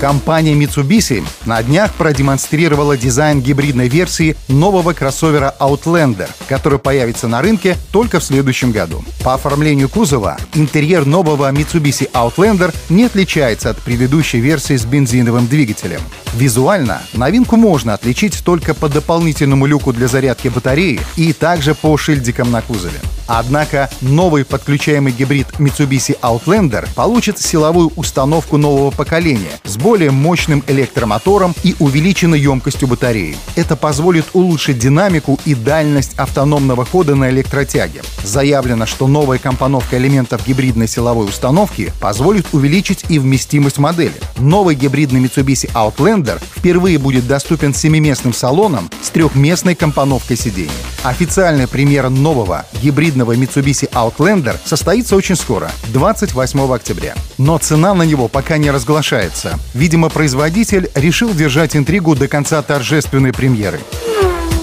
Компания 0.00 0.52
Mitsubishi 0.52 1.24
на 1.46 1.62
днях 1.62 1.94
продемонстрировала 1.94 2.98
дизайн 2.98 3.40
гибридной 3.40 3.88
версии 3.88 4.36
нового 4.46 4.92
кроссовера 4.92 5.54
Outlander, 5.58 6.28
который 6.48 6.78
появится 6.78 7.28
на 7.28 7.40
рынке 7.40 7.78
только 7.92 8.20
в 8.20 8.24
следующем 8.24 8.72
году. 8.72 9.02
По 9.24 9.32
оформлению 9.32 9.88
кузова 9.88 10.36
интерьер 10.54 11.06
нового 11.06 11.50
Mitsubishi 11.50 12.10
Outlander 12.12 12.74
не 12.90 13.04
отличается 13.04 13.70
от 13.70 13.78
предыдущей 13.78 14.40
версии 14.40 14.76
с 14.76 14.84
бензиновым 14.84 15.46
двигателем. 15.46 16.02
Визуально 16.36 17.00
новинку 17.14 17.56
можно 17.56 17.94
отличить 17.94 18.44
только 18.44 18.74
по 18.74 18.90
дополнительному 18.90 19.64
люку 19.64 19.94
для 19.94 20.06
зарядки 20.06 20.48
батареи 20.48 21.00
и 21.16 21.32
также 21.32 21.74
по 21.74 21.96
шильдикам 21.96 22.50
на 22.50 22.60
кузове. 22.60 23.00
Однако 23.26 23.90
новый 24.02 24.44
подключаемый 24.44 25.12
гибрид 25.12 25.48
Mitsubishi 25.58 26.18
Outlander 26.20 26.86
получит 26.94 27.38
силовую 27.38 27.90
установку 27.96 28.56
нового 28.56 28.90
поколения 28.90 29.58
с 29.64 29.76
более 29.76 30.10
мощным 30.10 30.62
электромотором 30.66 31.54
и 31.64 31.74
увеличенной 31.80 32.38
емкостью 32.38 32.86
батареи. 32.86 33.36
Это 33.56 33.74
позволит 33.74 34.26
улучшить 34.32 34.78
динамику 34.78 35.40
и 35.44 35.54
дальность 35.54 36.14
автономного 36.18 36.84
хода 36.84 37.14
на 37.14 37.30
электротяге. 37.30 38.02
Заявлено, 38.22 38.86
что 38.86 39.08
новая 39.08 39.38
компоновка 39.38 39.98
элементов 39.98 40.46
гибридной 40.46 40.86
силовой 40.86 41.26
установки 41.26 41.92
позволит 42.00 42.46
увеличить 42.52 43.06
и 43.08 43.18
вместимость 43.18 43.78
модели. 43.78 44.14
Новый 44.38 44.76
гибридный 44.76 45.20
Mitsubishi 45.20 45.72
Outlander 45.72 46.25
впервые 46.34 46.98
будет 46.98 47.26
доступен 47.26 47.72
семиместным 47.72 48.32
салоном 48.32 48.90
с 49.02 49.10
трехместной 49.10 49.74
компоновкой 49.74 50.36
сидений. 50.36 50.70
Официальная 51.02 51.66
премьера 51.66 52.08
нового 52.08 52.66
гибридного 52.82 53.36
Mitsubishi 53.36 53.88
Outlander 53.92 54.56
состоится 54.64 55.16
очень 55.16 55.36
скоро, 55.36 55.70
28 55.92 56.74
октября. 56.74 57.14
Но 57.38 57.58
цена 57.58 57.94
на 57.94 58.02
него 58.02 58.28
пока 58.28 58.58
не 58.58 58.70
разглашается. 58.70 59.58
Видимо, 59.74 60.08
производитель 60.08 60.90
решил 60.94 61.32
держать 61.32 61.76
интригу 61.76 62.14
до 62.14 62.28
конца 62.28 62.60
торжественной 62.62 63.32
премьеры. 63.32 63.80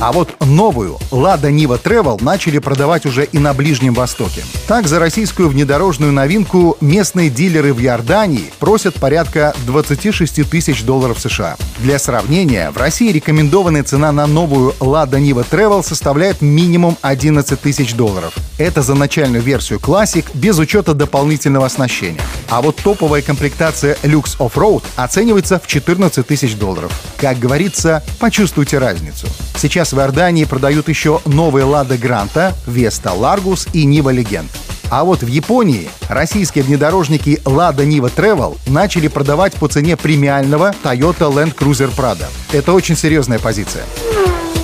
А 0.00 0.12
вот 0.12 0.36
новую 0.46 0.96
Lada 1.10 1.50
Niva 1.50 1.80
Travel 1.82 2.22
начали 2.22 2.58
продавать 2.58 3.04
уже 3.04 3.24
и 3.24 3.38
на 3.40 3.52
Ближнем 3.52 3.94
Востоке. 3.94 4.44
Так, 4.68 4.86
за 4.86 5.00
российскую 5.00 5.48
внедорожную 5.48 6.12
новинку 6.12 6.76
местные 6.80 7.30
дилеры 7.30 7.74
в 7.74 7.80
Иордании 7.82 8.52
просят 8.60 8.94
порядка 8.94 9.56
26 9.66 10.48
тысяч 10.48 10.84
долларов 10.84 11.18
США. 11.18 11.56
Для 11.78 11.98
сравнения, 11.98 12.70
в 12.70 12.76
России 12.76 13.10
рекомендованная 13.10 13.82
цена 13.82 14.12
на 14.12 14.28
новую 14.28 14.72
Lada 14.78 15.20
Niva 15.20 15.44
Travel 15.48 15.82
составляет 15.82 16.42
минимум 16.42 16.96
11 17.02 17.60
тысяч 17.60 17.94
долларов. 17.94 18.34
Это 18.58 18.82
за 18.82 18.94
начальную 18.94 19.42
версию 19.42 19.80
Classic 19.80 20.24
без 20.32 20.58
учета 20.58 20.94
дополнительного 20.94 21.66
оснащения. 21.66 22.20
А 22.50 22.62
вот 22.62 22.76
топовая 22.76 23.22
комплектация 23.22 23.96
Lux 24.04 24.38
Off-Road 24.38 24.84
оценивается 24.94 25.58
в 25.58 25.66
14 25.66 26.24
тысяч 26.24 26.54
долларов. 26.54 26.92
Как 27.18 27.38
говорится, 27.38 28.02
почувствуйте 28.20 28.78
разницу. 28.78 29.26
Сейчас 29.56 29.92
в 29.92 29.98
Иордании 29.98 30.44
продают 30.44 30.88
еще 30.88 31.20
новые 31.24 31.64
Лада 31.64 31.98
Гранта, 31.98 32.54
Веста 32.66 33.12
Ларгус 33.12 33.66
и 33.72 33.84
Нива 33.84 34.10
Легенд. 34.10 34.50
А 34.90 35.04
вот 35.04 35.22
в 35.22 35.26
Японии 35.26 35.90
российские 36.08 36.64
внедорожники 36.64 37.42
Lada 37.44 37.84
Niva 37.84 38.10
Travel 38.14 38.56
начали 38.66 39.08
продавать 39.08 39.54
по 39.54 39.68
цене 39.68 39.96
премиального 39.96 40.74
Toyota 40.82 41.30
Land 41.30 41.56
Cruiser 41.56 41.94
Prado. 41.94 42.24
Это 42.52 42.72
очень 42.72 42.96
серьезная 42.96 43.38
позиция. 43.38 43.84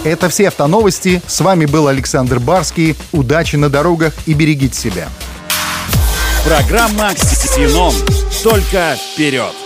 Это 0.04 0.28
все 0.28 0.48
автоновости. 0.48 1.20
С 1.26 1.40
вами 1.40 1.66
был 1.66 1.88
Александр 1.88 2.38
Барский. 2.38 2.94
Удачи 3.12 3.56
на 3.56 3.68
дорогах 3.68 4.14
и 4.26 4.32
берегите 4.32 4.78
себя. 4.78 5.08
Программа 6.44 7.14
«Ксенон». 7.14 7.94
Только 8.42 8.96
вперед! 8.96 9.63